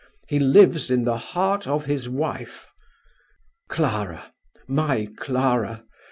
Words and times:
He 0.27 0.39
lives 0.39 0.89
in 0.89 1.03
the 1.05 1.19
heart 1.19 1.67
of 1.67 1.85
his 1.85 2.09
wife. 2.09 2.67
Clara! 3.69 4.31
my 4.67 5.07
Clara! 5.15 5.83